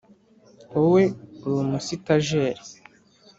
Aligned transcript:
wowe 0.73 1.03
uri 1.45 1.53
umusitajeri. 1.65 2.61